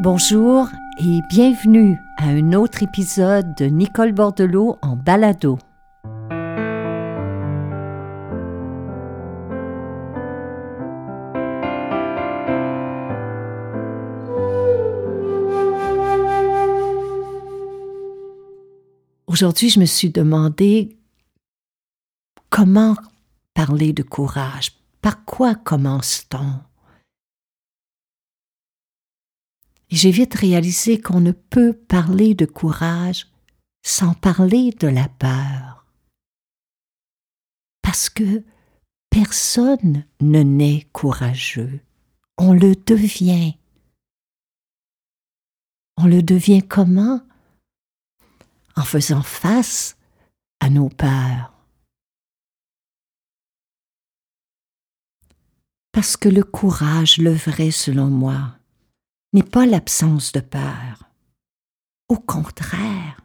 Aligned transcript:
Bonjour 0.00 0.68
et 0.98 1.20
bienvenue 1.28 1.96
à 2.16 2.24
un 2.26 2.52
autre 2.52 2.82
épisode 2.82 3.54
de 3.54 3.66
Nicole 3.66 4.12
Bordelot 4.12 4.76
en 4.82 4.96
balado. 4.96 5.56
Aujourd'hui, 19.28 19.70
je 19.70 19.78
me 19.78 19.86
suis 19.86 20.10
demandé 20.10 20.98
comment 22.50 22.96
parler 23.54 23.92
de 23.92 24.02
courage, 24.02 24.72
par 25.00 25.24
quoi 25.24 25.54
commence-t-on? 25.54 26.73
J'ai 29.94 30.10
vite 30.10 30.34
réalisé 30.34 31.00
qu'on 31.00 31.20
ne 31.20 31.32
peut 31.32 31.72
parler 31.72 32.34
de 32.34 32.46
courage 32.46 33.28
sans 33.82 34.14
parler 34.14 34.70
de 34.72 34.88
la 34.88 35.08
peur. 35.08 35.86
Parce 37.82 38.08
que 38.08 38.42
personne 39.10 40.04
ne 40.20 40.42
naît 40.42 40.88
courageux, 40.92 41.80
on 42.38 42.52
le 42.52 42.74
devient. 42.74 43.54
On 45.96 46.06
le 46.06 46.22
devient 46.22 46.62
comment 46.62 47.20
En 48.76 48.82
faisant 48.82 49.22
face 49.22 49.96
à 50.58 50.70
nos 50.70 50.88
peurs. 50.88 51.52
Parce 55.92 56.16
que 56.16 56.28
le 56.28 56.42
courage, 56.42 57.18
le 57.18 57.32
vrai 57.32 57.70
selon 57.70 58.06
moi, 58.06 58.58
n'est 59.34 59.42
pas 59.42 59.66
l'absence 59.66 60.32
de 60.32 60.40
peur. 60.40 61.10
Au 62.08 62.16
contraire, 62.16 63.20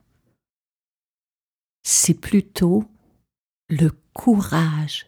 c'est 1.83 2.19
plutôt 2.19 2.83
le 3.69 3.91
courage 4.13 5.05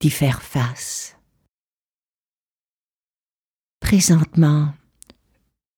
d'y 0.00 0.10
faire 0.10 0.42
face. 0.42 1.16
Présentement, 3.80 4.72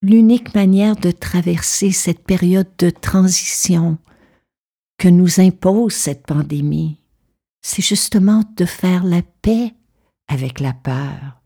l'unique 0.01 0.55
manière 0.55 0.95
de 0.95 1.11
traverser 1.11 1.91
cette 1.91 2.23
période 2.23 2.71
de 2.77 2.89
transition 2.89 3.97
que 4.97 5.09
nous 5.09 5.41
impose 5.41 5.93
cette 5.93 6.25
pandémie, 6.25 7.01
c'est 7.61 7.81
justement 7.81 8.43
de 8.55 8.65
faire 8.65 9.03
la 9.03 9.21
paix 9.21 9.73
avec 10.27 10.59
la 10.61 10.73
peur, 10.73 11.41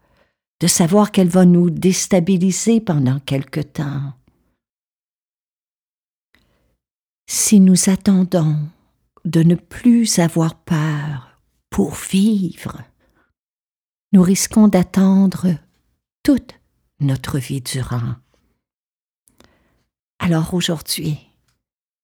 de 0.60 0.68
savoir 0.68 1.12
qu'elle 1.12 1.30
va 1.30 1.46
nous 1.46 1.70
déstabiliser 1.70 2.82
pendant 2.82 3.20
quelque 3.20 3.62
temps. 3.62 4.14
Si 7.28 7.60
nous 7.60 7.90
attendons 7.90 8.58
de 9.24 9.44
ne 9.44 9.56
plus 9.56 10.20
avoir 10.20 10.56
peur 10.56 11.40
pour 11.70 11.94
vivre, 11.94 12.82
nous 14.12 14.24
risquons 14.24 14.68
d'attendre 14.68 15.48
toute 16.24 16.60
notre 17.00 17.38
vie 17.38 17.62
durant. 17.62 18.16
Alors 20.20 20.54
aujourd'hui, 20.54 21.20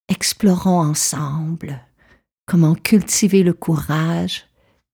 explorons 0.07 0.79
ensemble 0.79 1.81
comment 2.45 2.75
cultiver 2.75 3.43
le 3.43 3.53
courage 3.53 4.45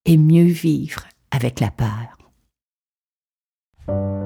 et 0.06 0.18
mieux 0.18 0.46
vivre 0.46 1.06
avec 1.32 1.60
la 1.60 1.70
peur. 1.70 2.21
thank 3.88 3.98
you 3.98 4.21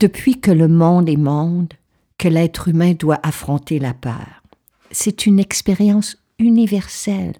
depuis 0.00 0.40
que 0.40 0.50
le 0.50 0.66
monde 0.66 1.10
est 1.10 1.16
monde, 1.16 1.74
que 2.16 2.28
l'être 2.28 2.68
humain 2.68 2.94
doit 2.94 3.20
affronter 3.22 3.78
la 3.78 3.92
peur. 3.92 4.42
C'est 4.90 5.26
une 5.26 5.38
expérience 5.38 6.16
universelle. 6.38 7.34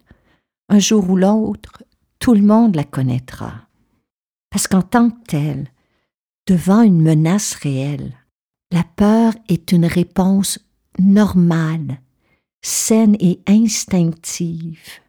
Un 0.69 0.79
jour 0.79 1.09
ou 1.11 1.17
l'autre, 1.17 1.83
tout 2.19 2.35
le 2.35 2.43
monde 2.43 2.77
la 2.77 2.85
connaîtra. 2.85 3.67
Parce 4.51 4.69
qu'en 4.69 4.83
tant 4.83 5.11
que 5.11 5.25
telle, 5.27 5.69
devant 6.47 6.83
une 6.83 7.01
menace 7.01 7.55
réelle, 7.55 8.13
la 8.71 8.85
peur 8.85 9.33
est 9.49 9.73
une 9.73 9.87
réponse 9.87 10.59
normale, 10.99 12.01
saine 12.61 13.17
et 13.21 13.41
instinctive. 13.49 15.01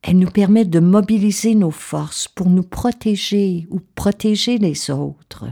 Elle 0.00 0.18
nous 0.18 0.30
permet 0.30 0.64
de 0.64 0.80
mobiliser 0.80 1.54
nos 1.54 1.70
forces 1.70 2.26
pour 2.26 2.48
nous 2.48 2.62
protéger 2.62 3.66
ou 3.70 3.80
protéger 3.94 4.56
les 4.58 4.90
autres. 4.90 5.46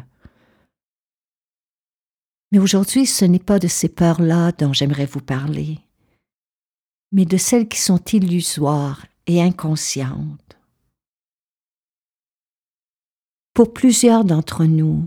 Mais 2.57 2.63
aujourd'hui, 2.63 3.05
ce 3.05 3.27
n'est 3.27 3.39
pas 3.39 3.59
de 3.59 3.69
ces 3.69 3.91
peurs-là 3.91 4.51
dont 4.53 4.73
j'aimerais 4.73 5.05
vous 5.05 5.21
parler, 5.21 5.79
mais 7.13 7.27
de 7.27 7.37
celles 7.37 7.69
qui 7.69 7.79
sont 7.79 8.03
illusoires 8.15 9.05
et 9.27 9.43
inconscientes. 9.43 10.57
Pour 13.53 13.75
plusieurs 13.75 14.25
d'entre 14.25 14.65
nous, 14.65 15.07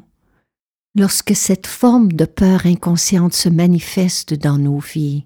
lorsque 0.94 1.36
cette 1.36 1.66
forme 1.66 2.12
de 2.12 2.26
peur 2.26 2.68
inconsciente 2.68 3.34
se 3.34 3.50
manifeste 3.50 4.36
dans 4.36 4.60
nos 4.60 4.78
vies, 4.78 5.26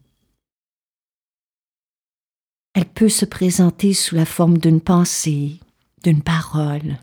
elle 2.73 2.87
peut 2.87 3.09
se 3.09 3.25
présenter 3.25 3.93
sous 3.93 4.15
la 4.15 4.25
forme 4.25 4.59
d'une 4.59 4.79
pensée, 4.79 5.59
d'une 6.03 6.23
parole, 6.23 6.99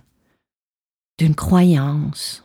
d'une 1.19 1.35
croyance, 1.35 2.43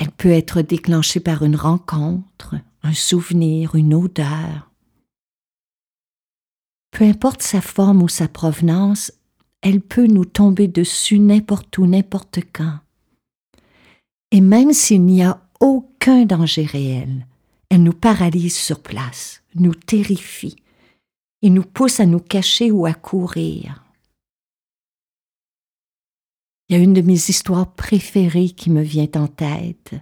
elle 0.00 0.10
peut 0.10 0.30
être 0.30 0.62
déclenchée 0.62 1.20
par 1.20 1.44
une 1.44 1.56
rencontre, 1.56 2.54
un 2.82 2.94
souvenir, 2.94 3.74
une 3.74 3.92
odeur. 3.92 4.70
Peu 6.90 7.04
importe 7.04 7.42
sa 7.42 7.60
forme 7.60 8.02
ou 8.02 8.08
sa 8.08 8.26
provenance, 8.26 9.12
elle 9.60 9.82
peut 9.82 10.06
nous 10.06 10.24
tomber 10.24 10.68
dessus 10.68 11.18
n'importe 11.18 11.76
où, 11.76 11.86
n'importe 11.86 12.38
quand. 12.50 12.78
Et 14.30 14.40
même 14.40 14.72
s'il 14.72 15.04
n'y 15.04 15.22
a 15.22 15.42
aucun 15.60 16.24
danger 16.24 16.64
réel, 16.64 17.26
elle 17.68 17.82
nous 17.82 17.92
paralyse 17.92 18.56
sur 18.56 18.80
place, 18.80 19.42
nous 19.54 19.74
terrifie 19.74 20.56
et 21.42 21.50
nous 21.50 21.64
pousse 21.64 22.00
à 22.00 22.06
nous 22.06 22.20
cacher 22.20 22.70
ou 22.70 22.86
à 22.86 22.94
courir. 22.94 23.84
Il 26.70 26.76
y 26.76 26.78
a 26.78 26.84
une 26.84 26.94
de 26.94 27.02
mes 27.02 27.14
histoires 27.14 27.74
préférées 27.74 28.50
qui 28.50 28.70
me 28.70 28.82
vient 28.82 29.08
en 29.16 29.26
tête. 29.26 29.92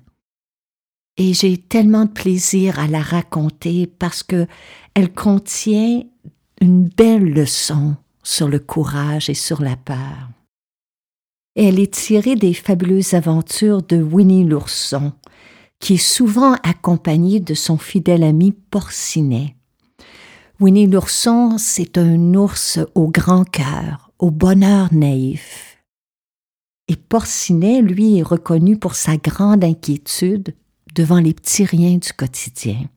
Et 1.17 1.33
j'ai 1.33 1.57
tellement 1.57 2.05
de 2.05 2.11
plaisir 2.11 2.79
à 2.79 2.87
la 2.87 3.01
raconter 3.01 3.87
parce 3.87 4.23
que 4.23 4.47
elle 4.93 5.11
contient 5.11 6.03
une 6.61 6.87
belle 6.87 7.25
leçon 7.25 7.97
sur 8.23 8.49
le 8.49 8.59
courage 8.59 9.31
et 9.31 9.35
sur 9.35 9.63
la 9.63 9.77
peur. 9.77 10.29
Elle 11.57 11.81
est 11.81 11.95
tirée 11.95 12.37
des 12.37 12.53
fabuleuses 12.53 13.15
aventures 13.15 13.83
de 13.83 13.97
Winnie 14.03 14.45
l'ourson, 14.45 15.13
qui 15.81 15.95
est 15.95 15.97
souvent 15.97 16.53
accompagné 16.65 17.41
de 17.41 17.55
son 17.55 17.79
fidèle 17.79 18.23
ami 18.23 18.53
Porcinet. 18.53 19.57
Winnie 20.61 20.87
l'ourson, 20.87 21.57
c'est 21.57 21.97
un 21.97 22.35
ours 22.35 22.79
au 22.95 23.09
grand 23.09 23.45
cœur, 23.45 24.11
au 24.19 24.31
bonheur 24.31 24.93
naïf, 24.93 25.78
et 26.89 26.97
Porcinet, 26.97 27.83
lui, 27.83 28.19
est 28.19 28.23
reconnu 28.23 28.79
pour 28.79 28.95
sa 28.95 29.17
grande 29.17 29.63
inquiétude 29.63 30.55
devant 30.95 31.21
les 31.21 31.35
petits 31.35 31.65
riens 31.65 31.99
du 31.99 32.13
quotidien. 32.13 32.89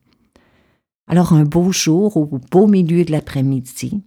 Alors 1.07 1.33
un 1.33 1.43
beau 1.43 1.71
jour, 1.71 2.15
au 2.15 2.39
beau 2.51 2.67
milieu 2.67 3.03
de 3.03 3.11
l'après-midi, 3.11 4.01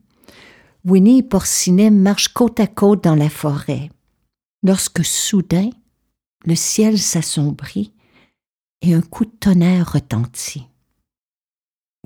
Winnie 0.87 1.19
et 1.19 1.23
Porcinet 1.23 1.91
marchent 1.91 2.33
côte 2.33 2.61
à 2.61 2.67
côte 2.67 3.05
dans 3.05 3.15
la 3.15 3.29
forêt, 3.29 3.91
lorsque 4.63 5.05
soudain, 5.05 5.71
le 6.47 6.55
ciel 6.55 6.99
s'assombrit 6.99 7.93
et 8.83 8.95
un 8.95 9.01
coup 9.01 9.25
de 9.25 9.33
tonnerre 9.39 9.93
retentit. 9.93 10.67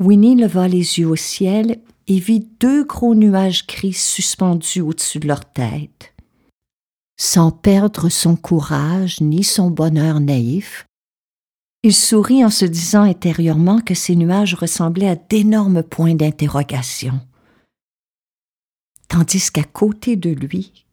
Winnie 0.00 0.36
leva 0.36 0.68
les 0.68 0.98
yeux 0.98 1.08
au 1.08 1.16
ciel 1.16 1.80
et 2.06 2.18
vit 2.20 2.46
deux 2.60 2.84
gros 2.84 3.14
nuages 3.14 3.66
gris 3.66 3.92
suspendus 3.92 4.80
au-dessus 4.80 5.18
de 5.18 5.26
leur 5.26 5.44
tête. 5.44 6.14
Sans 7.20 7.50
perdre 7.50 8.08
son 8.08 8.36
courage 8.36 9.20
ni 9.20 9.42
son 9.42 9.70
bonheur 9.70 10.20
naïf, 10.20 10.86
il 11.82 11.94
sourit 11.94 12.44
en 12.44 12.50
se 12.50 12.64
disant 12.64 13.02
intérieurement 13.02 13.80
que 13.80 13.94
ces 13.94 14.14
nuages 14.14 14.54
ressemblaient 14.54 15.08
à 15.08 15.16
d'énormes 15.16 15.82
points 15.82 16.14
d'interrogation. 16.14 17.20
Tandis 19.08 19.50
qu'à 19.50 19.64
côté 19.64 20.16
de 20.16 20.30
lui, 20.30 20.86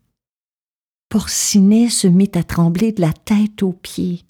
Porcinet 1.10 1.89
se 1.89 2.07
mit 2.07 2.31
à 2.33 2.44
trembler 2.44 2.92
de 2.92 3.01
la 3.01 3.13
tête 3.13 3.62
aux 3.62 3.74
pieds. 3.74 4.24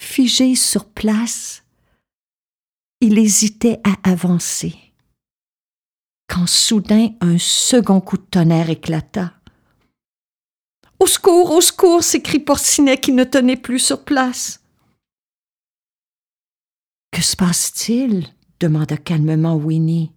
Figé 0.00 0.54
sur 0.54 0.86
place, 0.86 1.62
il 3.00 3.18
hésitait 3.18 3.80
à 3.84 4.10
avancer. 4.10 4.74
Quand 6.28 6.46
soudain 6.46 7.10
un 7.20 7.38
second 7.38 8.00
coup 8.00 8.16
de 8.16 8.22
tonnerre 8.22 8.70
éclata. 8.70 9.37
Au 10.98 11.06
secours, 11.06 11.52
au 11.52 11.60
secours 11.60 12.02
s'écrie 12.02 12.40
Porcinet 12.40 12.98
qui 12.98 13.12
ne 13.12 13.24
tenait 13.24 13.56
plus 13.56 13.78
sur 13.78 14.04
place. 14.04 14.60
Que 17.12 17.22
se 17.22 17.36
passe-t-il? 17.36 18.28
demanda 18.60 18.96
calmement 18.96 19.54
Winnie. 19.54 20.12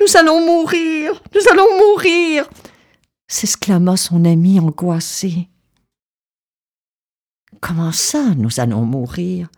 Nous 0.00 0.16
allons 0.16 0.44
mourir, 0.44 1.20
nous 1.34 1.48
allons 1.50 1.78
mourir 1.78 2.48
s'exclama 3.32 3.96
son 3.96 4.26
ami 4.26 4.60
angoissé. 4.60 5.48
Comment 7.60 7.92
ça, 7.92 8.22
nous 8.36 8.60
allons 8.60 8.82
mourir? 8.82 9.48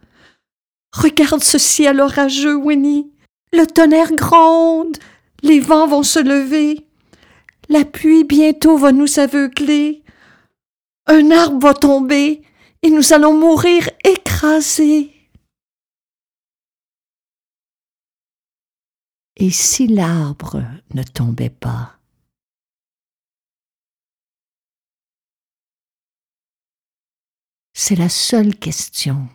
Regarde 0.93 1.43
ce 1.43 1.59
ciel 1.59 2.01
orageux, 2.01 2.55
Winnie. 2.55 3.11
Le 3.53 3.67
tonnerre 3.67 4.15
gronde, 4.15 4.97
les 5.43 5.59
vents 5.59 5.89
vont 5.89 6.05
se 6.05 6.21
lever. 6.21 6.87
La 7.69 7.85
pluie 7.85 8.23
bientôt 8.23 8.77
va 8.77 8.93
nous 8.93 9.19
aveugler. 9.19 10.04
Un 11.07 11.31
arbre 11.31 11.61
va 11.61 11.75
tomber 11.75 12.43
et 12.83 12.91
nous 12.91 13.13
allons 13.13 13.39
mourir 13.39 13.89
écrasés. 14.05 15.11
Et 19.37 19.51
si 19.51 19.89
l'arbre 19.89 20.63
ne 20.95 21.03
tombait 21.03 21.51
pas? 21.51 21.99
C'est 27.77 27.97
la 27.97 28.09
seule 28.09 28.57
question 28.57 29.29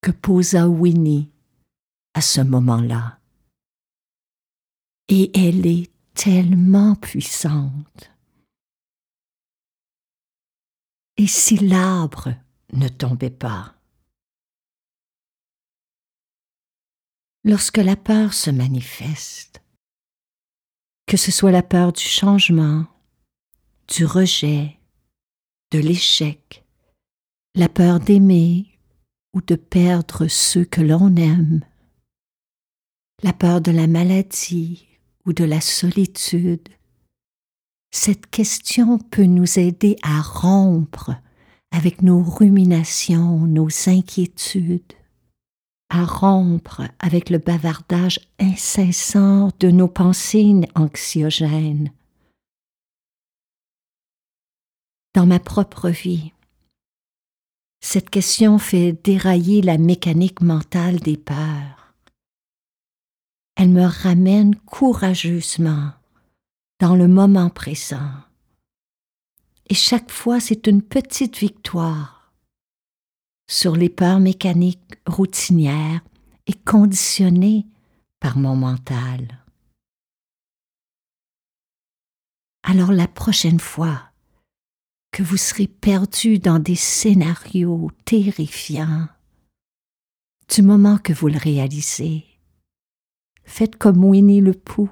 que 0.00 0.12
posa 0.12 0.68
Winnie 0.68 1.30
à 2.14 2.20
ce 2.20 2.40
moment-là. 2.40 3.18
Et 5.08 5.30
elle 5.36 5.66
est 5.66 5.90
tellement 6.14 6.94
puissante. 6.94 8.11
Et 11.22 11.28
si 11.28 11.56
l'arbre 11.56 12.34
ne 12.72 12.88
tombait 12.88 13.30
pas? 13.30 13.76
Lorsque 17.44 17.76
la 17.76 17.94
peur 17.94 18.34
se 18.34 18.50
manifeste, 18.50 19.62
que 21.06 21.16
ce 21.16 21.30
soit 21.30 21.52
la 21.52 21.62
peur 21.62 21.92
du 21.92 22.02
changement, 22.02 22.86
du 23.86 24.04
rejet, 24.04 24.80
de 25.70 25.78
l'échec, 25.78 26.64
la 27.54 27.68
peur 27.68 28.00
d'aimer 28.00 28.76
ou 29.32 29.40
de 29.42 29.54
perdre 29.54 30.26
ceux 30.26 30.64
que 30.64 30.80
l'on 30.80 31.14
aime, 31.14 31.64
la 33.22 33.32
peur 33.32 33.60
de 33.60 33.70
la 33.70 33.86
maladie 33.86 34.88
ou 35.24 35.32
de 35.32 35.44
la 35.44 35.60
solitude, 35.60 36.68
cette 37.92 38.26
question 38.26 38.98
peut 38.98 39.24
nous 39.24 39.58
aider 39.58 39.96
à 40.02 40.22
rompre 40.22 41.12
avec 41.70 42.02
nos 42.02 42.22
ruminations, 42.22 43.40
nos 43.40 43.68
inquiétudes, 43.86 44.94
à 45.90 46.04
rompre 46.04 46.82
avec 46.98 47.28
le 47.28 47.38
bavardage 47.38 48.18
incessant 48.40 49.50
de 49.60 49.70
nos 49.70 49.88
pensées 49.88 50.62
anxiogènes. 50.74 51.92
Dans 55.14 55.26
ma 55.26 55.38
propre 55.38 55.90
vie, 55.90 56.32
cette 57.80 58.08
question 58.08 58.58
fait 58.58 58.92
dérailler 59.04 59.60
la 59.60 59.76
mécanique 59.76 60.40
mentale 60.40 60.98
des 61.00 61.18
peurs. 61.18 61.94
Elle 63.56 63.68
me 63.68 63.84
ramène 63.84 64.56
courageusement 64.56 65.90
dans 66.82 66.96
le 66.96 67.06
moment 67.06 67.48
présent. 67.48 68.10
Et 69.70 69.74
chaque 69.74 70.10
fois, 70.10 70.40
c'est 70.40 70.66
une 70.66 70.82
petite 70.82 71.38
victoire 71.38 72.34
sur 73.48 73.76
les 73.76 73.88
peurs 73.88 74.18
mécaniques 74.18 74.98
routinières 75.06 76.00
et 76.48 76.54
conditionnées 76.54 77.68
par 78.18 78.36
mon 78.36 78.56
mental. 78.56 79.44
Alors 82.64 82.90
la 82.90 83.06
prochaine 83.06 83.60
fois, 83.60 84.10
que 85.12 85.22
vous 85.22 85.36
serez 85.36 85.68
perdu 85.68 86.40
dans 86.40 86.58
des 86.58 86.74
scénarios 86.74 87.92
terrifiants. 88.04 89.06
Du 90.52 90.62
moment 90.62 90.98
que 90.98 91.12
vous 91.12 91.28
le 91.28 91.38
réalisez, 91.38 92.24
faites 93.44 93.76
comme 93.76 94.04
Winnie 94.04 94.40
le 94.40 94.54
Pooh 94.54 94.90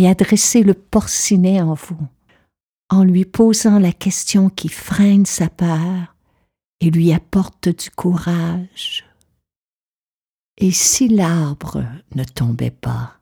et 0.00 0.08
adressez 0.08 0.62
le 0.62 0.72
porcinet 0.72 1.60
en 1.60 1.74
vous, 1.74 2.08
en 2.88 3.04
lui 3.04 3.26
posant 3.26 3.78
la 3.78 3.92
question 3.92 4.48
qui 4.48 4.70
freine 4.70 5.26
sa 5.26 5.50
peur 5.50 6.16
et 6.80 6.90
lui 6.90 7.12
apporte 7.12 7.68
du 7.68 7.90
courage. 7.90 9.04
Et 10.56 10.70
si 10.70 11.08
l'arbre 11.08 11.84
ne 12.14 12.24
tombait 12.24 12.70
pas 12.70 13.19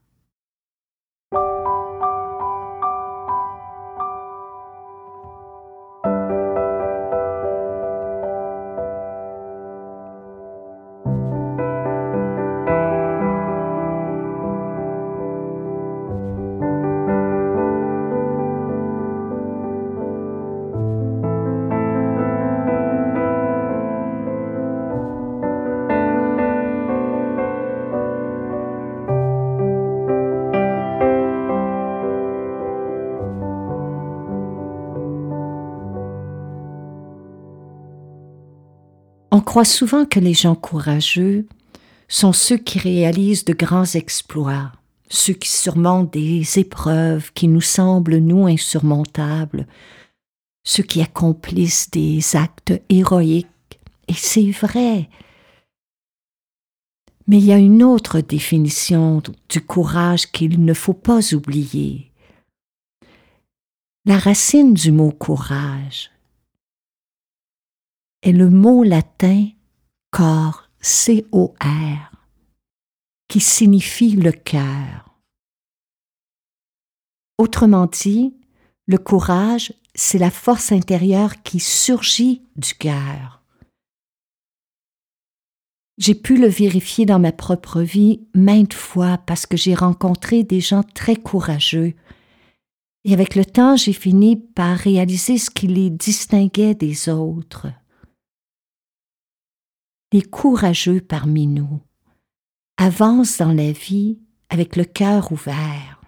On 39.59 39.63
croit 39.63 39.75
souvent 39.75 40.05
que 40.05 40.21
les 40.21 40.35
gens 40.35 40.55
courageux 40.55 41.45
sont 42.07 42.33
ceux 42.33 42.59
qui 42.59 42.79
réalisent 42.79 43.45
de 43.45 43.55
grands 43.55 43.93
exploits, 43.97 44.71
ceux 45.11 45.33
qui 45.33 45.49
surmontent 45.49 46.13
des 46.13 46.61
épreuves 46.61 47.33
qui 47.33 47.49
nous 47.49 47.61
semblent, 47.61 48.19
nous, 48.19 48.47
insurmontables, 48.47 49.67
ceux 50.63 50.85
qui 50.85 51.03
accomplissent 51.03 51.91
des 51.91 52.37
actes 52.37 52.81
héroïques. 52.89 53.81
Et 54.07 54.15
c'est 54.15 54.49
vrai. 54.53 55.09
Mais 57.27 57.39
il 57.39 57.45
y 57.45 57.53
a 57.53 57.59
une 57.59 57.83
autre 57.83 58.21
définition 58.21 59.21
du 59.49 59.61
courage 59.61 60.31
qu'il 60.31 60.65
ne 60.65 60.73
faut 60.73 60.95
pas 60.95 61.35
oublier. 61.35 62.13
La 64.05 64.19
racine 64.19 64.73
du 64.73 64.93
mot 64.93 65.11
courage, 65.11 66.13
est 68.29 68.33
le 68.33 68.51
mot 68.51 68.83
latin 68.83 69.49
cor, 70.11 70.69
C-O-R, 70.81 72.13
qui 73.27 73.41
signifie 73.41 74.17
le 74.17 74.33
cœur. 74.33 75.19
Autrement 77.39 77.87
dit, 77.87 78.35
le 78.87 78.99
courage, 78.99 79.73
c'est 79.95 80.19
la 80.19 80.31
force 80.31 80.73
intérieure 80.73 81.43
qui 81.43 81.59
surgit 81.59 82.43
du 82.57 82.75
cœur. 82.75 83.43
J'ai 85.97 86.15
pu 86.15 86.37
le 86.37 86.49
vérifier 86.49 87.07
dans 87.07 87.19
ma 87.19 87.33
propre 87.33 87.81
vie 87.81 88.21
maintes 88.35 88.75
fois 88.75 89.19
parce 89.19 89.47
que 89.47 89.57
j'ai 89.57 89.75
rencontré 89.75 90.45
des 90.45 90.61
gens 90.61 90.83
très 90.83 91.17
courageux. 91.17 91.95
Et 93.05 93.15
avec 93.15 93.35
le 93.35 93.45
temps, 93.45 93.77
j'ai 93.77 93.95
fini 93.95 94.37
par 94.37 94.77
réaliser 94.77 95.39
ce 95.39 95.51
qui 95.51 95.67
les 95.67 95.91
distinguait 95.91 96.75
des 96.75 97.09
autres 97.09 97.69
les 100.13 100.23
courageux 100.23 101.01
parmi 101.01 101.47
nous 101.47 101.81
avancent 102.79 103.39
dans 103.39 103.53
la 103.53 103.73
vie 103.73 104.19
avec 104.49 104.77
le 104.77 104.85
cœur 104.85 105.33
ouvert. 105.33 106.01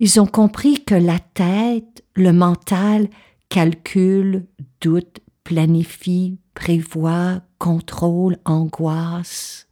Ils 0.00 0.20
ont 0.20 0.26
compris 0.26 0.84
que 0.84 0.94
la 0.94 1.18
tête, 1.18 2.04
le 2.14 2.32
mental, 2.32 3.08
calcule, 3.48 4.46
doute, 4.80 5.20
planifie, 5.44 6.38
prévoit, 6.54 7.42
contrôle, 7.58 8.38
angoisse, 8.44 9.68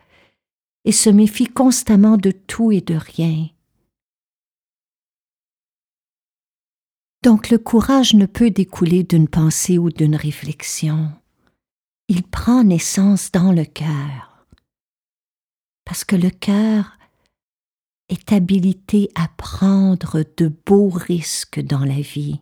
et 0.85 0.93
se 0.93 1.11
méfie 1.11 1.49
constamment 1.49 2.17
de 2.17 2.31
tout 2.31 2.71
et 2.71 2.81
de 2.81 2.95
rien. 2.95 3.49
Donc 7.23 7.49
le 7.49 7.57
courage 7.57 8.13
ne 8.15 8.27
peut 8.27 8.51
découler 8.51 9.03
d'une 9.03 9.29
pensée 9.29 9.79
ou 9.79 9.91
d'une 9.91 10.15
réflexion. 10.15 11.11
Il 12.09 12.23
prend 12.23 12.65
naissance 12.65 13.33
dans 13.33 13.53
le 13.53 13.65
cœur. 13.65 14.47
Parce 15.85 16.05
que 16.05 16.17
le 16.17 16.31
cœur 16.31 16.99
est 18.09 18.33
habilité 18.33 19.09
à 19.15 19.29
prendre 19.29 20.25
de 20.37 20.49
beaux 20.49 20.91
risques 20.91 21.61
dans 21.61 21.85
la 21.85 22.01
vie. 22.01 22.41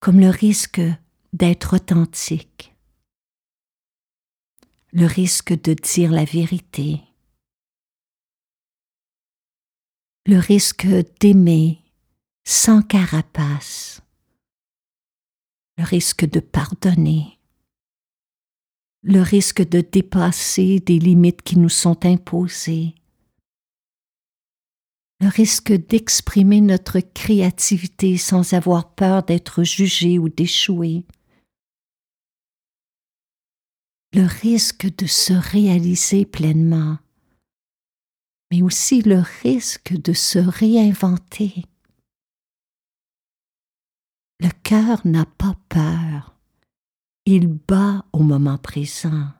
Comme 0.00 0.20
le 0.20 0.30
risque 0.30 0.80
d'être 1.32 1.76
authentique, 1.76 2.74
le 4.92 5.06
risque 5.06 5.52
de 5.52 5.74
dire 5.74 6.10
la 6.10 6.24
vérité, 6.24 7.00
le 10.26 10.38
risque 10.38 10.86
d'aimer 11.20 11.82
sans 12.44 12.82
carapace, 12.82 14.02
le 15.78 15.84
risque 15.84 16.24
de 16.28 16.40
pardonner, 16.40 17.38
le 19.02 19.20
risque 19.20 19.66
de 19.68 19.80
dépasser 19.80 20.80
des 20.80 20.98
limites 20.98 21.42
qui 21.42 21.58
nous 21.58 21.68
sont 21.68 22.04
imposées, 22.04 22.94
le 25.20 25.28
risque 25.28 25.72
d'exprimer 25.72 26.60
notre 26.60 27.00
créativité 27.00 28.16
sans 28.18 28.52
avoir 28.52 28.94
peur 28.94 29.22
d'être 29.22 29.62
jugé 29.62 30.18
ou 30.18 30.28
d'échouer, 30.28 31.04
le 34.12 34.24
risque 34.24 34.94
de 34.96 35.06
se 35.06 35.32
réaliser 35.32 36.24
pleinement 36.26 36.98
mais 38.50 38.62
aussi 38.62 39.02
le 39.02 39.22
risque 39.42 39.92
de 39.92 40.12
se 40.12 40.38
réinventer. 40.38 41.64
Le 44.38 44.50
cœur 44.62 45.06
n'a 45.06 45.24
pas 45.24 45.56
peur, 45.68 46.34
il 47.24 47.48
bat 47.48 48.04
au 48.12 48.20
moment 48.20 48.58
présent. 48.58 49.30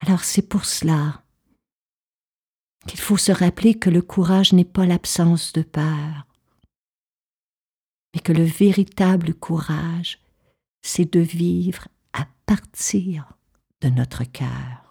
Alors 0.00 0.24
c'est 0.24 0.48
pour 0.48 0.64
cela 0.64 1.22
qu'il 2.86 3.00
faut 3.00 3.16
se 3.16 3.32
rappeler 3.32 3.74
que 3.78 3.90
le 3.90 4.00
courage 4.00 4.52
n'est 4.52 4.64
pas 4.64 4.86
l'absence 4.86 5.52
de 5.52 5.62
peur, 5.62 6.26
mais 8.14 8.20
que 8.20 8.32
le 8.32 8.44
véritable 8.44 9.34
courage, 9.34 10.20
c'est 10.82 11.12
de 11.12 11.20
vivre 11.20 11.88
à 12.12 12.26
partir 12.46 13.32
de 13.80 13.88
notre 13.88 14.24
cœur. 14.24 14.85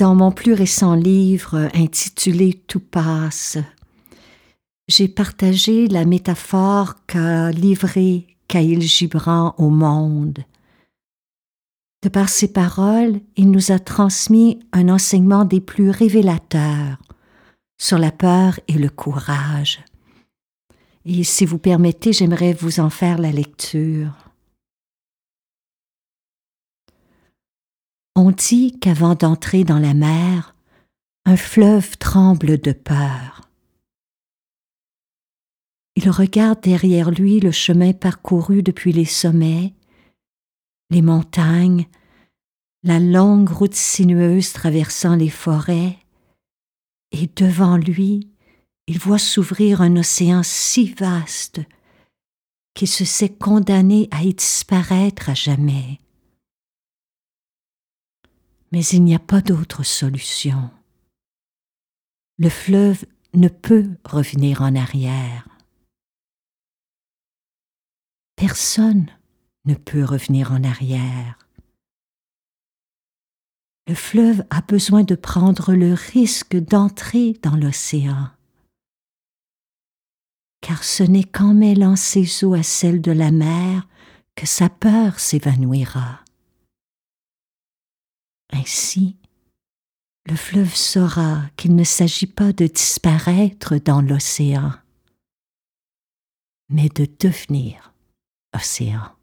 Dans 0.00 0.14
mon 0.14 0.32
plus 0.32 0.54
récent 0.54 0.94
livre 0.94 1.68
intitulé 1.74 2.54
Tout 2.66 2.80
passe, 2.80 3.58
j'ai 4.88 5.08
partagé 5.08 5.88
la 5.88 6.06
métaphore 6.06 6.94
qu'a 7.06 7.50
livrée 7.50 8.26
Caïl 8.48 8.80
Gibran 8.80 9.54
au 9.58 9.68
monde. 9.68 10.38
De 12.02 12.08
par 12.08 12.30
ses 12.30 12.50
paroles, 12.50 13.20
il 13.36 13.50
nous 13.50 13.72
a 13.72 13.78
transmis 13.78 14.58
un 14.72 14.88
enseignement 14.88 15.44
des 15.44 15.60
plus 15.60 15.90
révélateurs 15.90 16.96
sur 17.76 17.98
la 17.98 18.10
peur 18.10 18.58
et 18.68 18.78
le 18.78 18.88
courage. 18.88 19.84
Et 21.04 21.24
si 21.24 21.44
vous 21.44 21.58
permettez, 21.58 22.14
j'aimerais 22.14 22.54
vous 22.54 22.80
en 22.80 22.88
faire 22.88 23.18
la 23.18 23.32
lecture. 23.32 24.29
On 28.16 28.32
dit 28.32 28.78
qu'avant 28.80 29.14
d'entrer 29.14 29.64
dans 29.64 29.78
la 29.78 29.94
mer, 29.94 30.54
un 31.24 31.36
fleuve 31.36 31.96
tremble 31.98 32.58
de 32.58 32.72
peur. 32.72 33.48
Il 35.96 36.10
regarde 36.10 36.60
derrière 36.60 37.10
lui 37.10 37.40
le 37.40 37.52
chemin 37.52 37.92
parcouru 37.92 38.62
depuis 38.62 38.92
les 38.92 39.04
sommets, 39.04 39.74
les 40.90 41.02
montagnes, 41.02 41.86
la 42.82 42.98
longue 42.98 43.50
route 43.50 43.74
sinueuse 43.74 44.52
traversant 44.52 45.14
les 45.14 45.28
forêts, 45.28 45.98
et 47.12 47.28
devant 47.36 47.76
lui, 47.76 48.28
il 48.86 48.98
voit 48.98 49.18
s'ouvrir 49.18 49.82
un 49.82 49.96
océan 49.96 50.42
si 50.42 50.92
vaste 50.94 51.60
qu'il 52.74 52.88
se 52.88 53.04
sait 53.04 53.28
condamné 53.28 54.08
à 54.10 54.22
y 54.22 54.34
disparaître 54.34 55.28
à 55.28 55.34
jamais 55.34 55.98
mais 58.72 58.84
il 58.86 59.04
n'y 59.04 59.14
a 59.14 59.18
pas 59.18 59.40
d'autre 59.40 59.82
solution. 59.82 60.70
Le 62.38 62.48
fleuve 62.48 63.04
ne 63.34 63.48
peut 63.48 63.90
revenir 64.04 64.62
en 64.62 64.74
arrière. 64.74 65.48
Personne 68.36 69.10
ne 69.66 69.74
peut 69.74 70.04
revenir 70.04 70.52
en 70.52 70.64
arrière. 70.64 71.38
Le 73.86 73.94
fleuve 73.94 74.44
a 74.50 74.62
besoin 74.62 75.02
de 75.02 75.14
prendre 75.14 75.74
le 75.74 75.94
risque 75.94 76.56
d'entrer 76.56 77.34
dans 77.42 77.56
l'océan, 77.56 78.30
car 80.60 80.84
ce 80.84 81.02
n'est 81.02 81.24
qu'en 81.24 81.54
mêlant 81.54 81.96
ses 81.96 82.44
eaux 82.44 82.54
à 82.54 82.62
celles 82.62 83.02
de 83.02 83.12
la 83.12 83.32
mer 83.32 83.88
que 84.36 84.46
sa 84.46 84.68
peur 84.68 85.18
s'évanouira. 85.18 86.24
Ainsi, 88.52 89.16
le 90.26 90.36
fleuve 90.36 90.74
saura 90.74 91.42
qu'il 91.56 91.74
ne 91.76 91.84
s'agit 91.84 92.26
pas 92.26 92.52
de 92.52 92.66
disparaître 92.66 93.76
dans 93.76 94.00
l'océan, 94.00 94.72
mais 96.68 96.88
de 96.88 97.06
devenir 97.18 97.92
océan. 98.54 99.16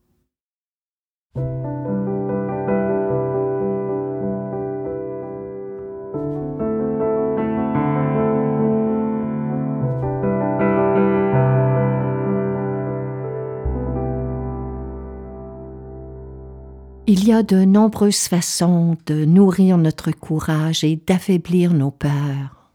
Il 17.10 17.26
y 17.26 17.32
a 17.32 17.42
de 17.42 17.64
nombreuses 17.64 18.28
façons 18.28 18.98
de 19.06 19.24
nourrir 19.24 19.78
notre 19.78 20.12
courage 20.12 20.84
et 20.84 20.98
d'affaiblir 20.98 21.74
nos 21.74 21.90
peurs. 21.90 22.70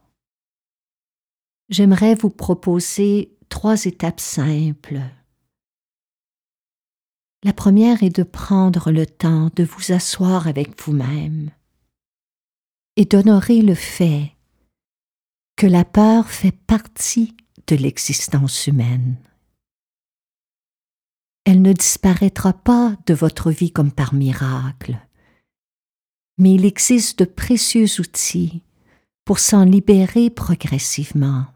J'aimerais 1.69 2.15
vous 2.15 2.31
proposer 2.31 3.37
trois 3.51 3.85
étapes 3.85 4.21
simples. 4.21 5.03
La 7.45 7.53
première 7.53 8.03
est 8.03 8.17
de 8.17 8.23
prendre 8.23 8.91
le 8.91 9.05
temps 9.05 9.51
de 9.55 9.65
vous 9.65 9.93
asseoir 9.93 10.47
avec 10.47 10.81
vous-même 10.81 11.51
et 12.97 13.05
d'honorer 13.05 13.61
le 13.61 13.75
fait 13.75 14.33
que 15.57 15.67
la 15.67 15.85
peur 15.85 16.31
fait 16.31 16.57
partie 16.67 17.37
de 17.67 17.77
l'existence 17.77 18.67
humaine 18.67 19.17
elle 21.45 21.63
ne 21.63 21.73
disparaîtra 21.73 22.53
pas 22.53 22.97
de 23.07 23.15
votre 23.15 23.51
vie 23.51 23.73
comme 23.73 23.91
par 23.91 24.15
miracle. 24.15 24.99
Mais 26.39 26.55
il 26.55 26.65
existe 26.65 27.19
de 27.21 27.25
précieux 27.25 28.01
outils 28.01 28.63
pour 29.25 29.39
s'en 29.39 29.65
libérer 29.65 30.31
progressivement. 30.31 31.47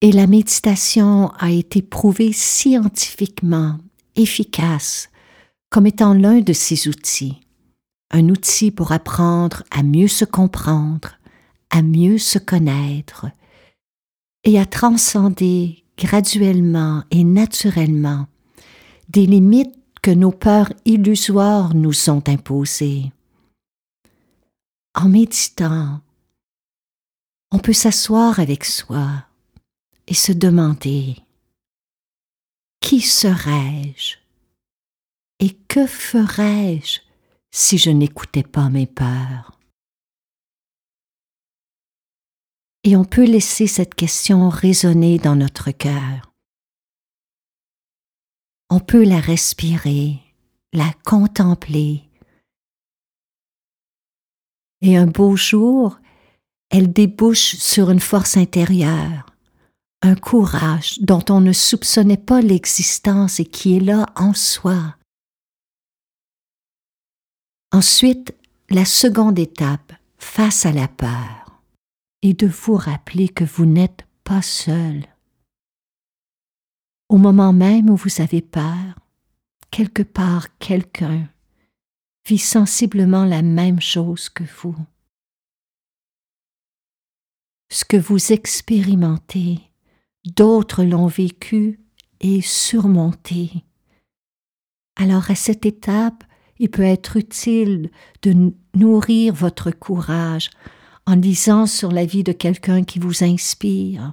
Et 0.00 0.12
la 0.12 0.26
méditation 0.26 1.28
a 1.38 1.50
été 1.50 1.82
prouvée 1.82 2.32
scientifiquement 2.32 3.78
efficace 4.16 5.10
comme 5.70 5.86
étant 5.86 6.14
l'un 6.14 6.40
de 6.40 6.52
ces 6.52 6.88
outils, 6.88 7.40
un 8.10 8.28
outil 8.28 8.70
pour 8.70 8.92
apprendre 8.92 9.64
à 9.70 9.82
mieux 9.82 10.08
se 10.08 10.24
comprendre, 10.24 11.18
à 11.70 11.82
mieux 11.82 12.18
se 12.18 12.38
connaître 12.38 13.26
et 14.44 14.58
à 14.58 14.66
transcender 14.66 15.84
graduellement 15.98 17.02
et 17.10 17.24
naturellement 17.24 18.26
des 19.08 19.26
limites 19.26 19.74
que 20.00 20.10
nos 20.12 20.30
peurs 20.30 20.72
illusoires 20.84 21.74
nous 21.74 22.08
ont 22.08 22.22
imposées. 22.26 23.12
En 24.94 25.08
méditant, 25.08 26.00
on 27.50 27.58
peut 27.58 27.72
s'asseoir 27.72 28.40
avec 28.40 28.64
soi 28.64 29.24
et 30.06 30.14
se 30.14 30.32
demander 30.32 31.16
Qui 32.80 33.00
serais-je 33.00 34.16
et 35.40 35.54
que 35.68 35.86
ferais-je 35.86 37.00
si 37.50 37.78
je 37.78 37.90
n'écoutais 37.90 38.42
pas 38.42 38.68
mes 38.68 38.86
peurs? 38.86 39.57
Et 42.88 42.96
on 42.96 43.04
peut 43.04 43.26
laisser 43.26 43.66
cette 43.66 43.94
question 43.94 44.48
résonner 44.48 45.18
dans 45.18 45.36
notre 45.36 45.72
cœur. 45.72 46.32
On 48.70 48.80
peut 48.80 49.04
la 49.04 49.20
respirer, 49.20 50.20
la 50.72 50.90
contempler. 51.04 52.08
Et 54.80 54.96
un 54.96 55.06
beau 55.06 55.36
jour, 55.36 55.98
elle 56.70 56.90
débouche 56.90 57.56
sur 57.56 57.90
une 57.90 58.00
force 58.00 58.38
intérieure, 58.38 59.26
un 60.00 60.14
courage 60.14 60.98
dont 61.02 61.24
on 61.28 61.42
ne 61.42 61.52
soupçonnait 61.52 62.16
pas 62.16 62.40
l'existence 62.40 63.38
et 63.38 63.44
qui 63.44 63.76
est 63.76 63.80
là 63.80 64.06
en 64.16 64.32
soi. 64.32 64.96
Ensuite, 67.70 68.34
la 68.70 68.86
seconde 68.86 69.38
étape, 69.38 69.92
face 70.16 70.64
à 70.64 70.72
la 70.72 70.88
peur, 70.88 71.47
est 72.22 72.40
de 72.40 72.46
vous 72.46 72.76
rappeler 72.76 73.28
que 73.28 73.44
vous 73.44 73.66
n'êtes 73.66 74.06
pas 74.24 74.42
seul. 74.42 75.06
Au 77.08 77.16
moment 77.16 77.52
même 77.52 77.88
où 77.88 77.96
vous 77.96 78.20
avez 78.20 78.42
peur, 78.42 78.98
quelque 79.70 80.02
part 80.02 80.58
quelqu'un 80.58 81.28
vit 82.26 82.38
sensiblement 82.38 83.24
la 83.24 83.42
même 83.42 83.80
chose 83.80 84.28
que 84.28 84.44
vous. 84.44 84.76
Ce 87.70 87.84
que 87.84 87.96
vous 87.96 88.32
expérimentez, 88.32 89.60
d'autres 90.24 90.84
l'ont 90.84 91.06
vécu 91.06 91.80
et 92.20 92.40
surmonté. 92.40 93.64
Alors 94.96 95.30
à 95.30 95.34
cette 95.34 95.64
étape, 95.64 96.24
il 96.58 96.70
peut 96.70 96.82
être 96.82 97.16
utile 97.16 97.90
de 98.22 98.52
nourrir 98.74 99.32
votre 99.32 99.70
courage 99.70 100.50
en 101.08 101.14
lisant 101.14 101.64
sur 101.64 101.90
la 101.90 102.04
vie 102.04 102.22
de 102.22 102.32
quelqu'un 102.32 102.84
qui 102.84 102.98
vous 102.98 103.24
inspire. 103.24 104.12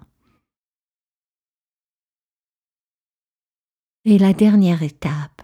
Et 4.05 4.17
la 4.17 4.31
dernière 4.31 4.81
étape 4.81 5.41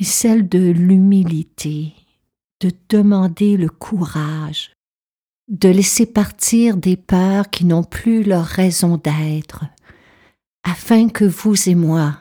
est 0.00 0.04
celle 0.04 0.48
de 0.48 0.58
l'humilité, 0.58 1.94
de 2.60 2.72
demander 2.88 3.56
le 3.56 3.68
courage, 3.68 4.72
de 5.46 5.68
laisser 5.68 6.06
partir 6.06 6.76
des 6.76 6.96
peurs 6.96 7.50
qui 7.50 7.64
n'ont 7.64 7.84
plus 7.84 8.24
leur 8.24 8.44
raison 8.44 8.96
d'être, 8.96 9.64
afin 10.64 11.08
que 11.08 11.24
vous 11.24 11.68
et 11.68 11.76
moi 11.76 12.18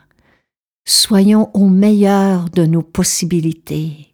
soyons 0.86 1.50
au 1.56 1.70
meilleur 1.70 2.52
de 2.52 2.66
nos 2.68 2.84
possibilités 2.84 4.14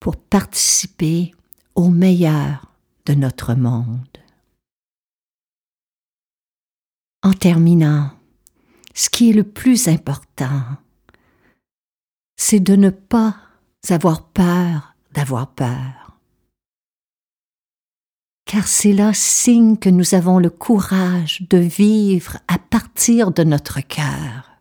pour 0.00 0.16
participer 0.16 1.32
au 1.74 1.88
meilleur 1.88 2.72
de 3.06 3.14
notre 3.14 3.54
monde. 3.54 4.06
En 7.22 7.32
terminant, 7.32 8.10
ce 8.94 9.08
qui 9.10 9.30
est 9.30 9.32
le 9.32 9.44
plus 9.44 9.88
important, 9.88 10.62
c'est 12.36 12.60
de 12.60 12.76
ne 12.76 12.90
pas 12.90 13.36
avoir 13.88 14.28
peur 14.28 14.94
d'avoir 15.12 15.48
peur. 15.52 16.18
Car 18.44 18.66
c'est 18.68 18.92
là 18.92 19.12
signe 19.14 19.78
que 19.78 19.88
nous 19.88 20.14
avons 20.14 20.38
le 20.38 20.50
courage 20.50 21.42
de 21.48 21.58
vivre 21.58 22.38
à 22.46 22.58
partir 22.58 23.32
de 23.32 23.42
notre 23.42 23.80
cœur 23.80 24.54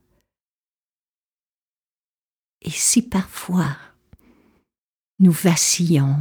et 2.64 2.70
si 2.70 3.02
parfois 3.02 3.76
nous 5.20 5.32
vacillons, 5.32 6.16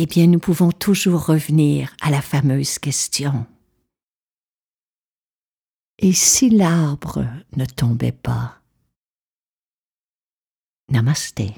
eh 0.00 0.06
bien 0.06 0.28
nous 0.28 0.38
pouvons 0.38 0.70
toujours 0.70 1.26
revenir 1.26 1.94
à 2.00 2.10
la 2.10 2.22
fameuse 2.22 2.78
question. 2.78 3.46
Et 5.98 6.12
si 6.12 6.50
l'arbre 6.50 7.26
ne 7.56 7.64
tombait 7.64 8.12
pas? 8.12 8.62
Namasté. 10.88 11.52